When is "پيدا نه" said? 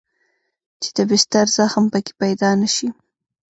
2.21-2.67